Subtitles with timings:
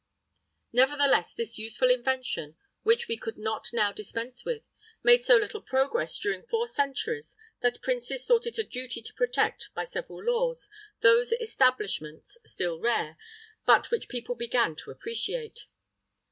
[0.73, 4.63] [III 35] Nevertheless, this useful invention, which we could not now dispense with,
[5.03, 9.69] made so little progress during four centuries that princes thought it a duty to protect,
[9.75, 13.15] by several laws, those establishments, still rare,
[13.67, 15.67] but which people began to appreciate.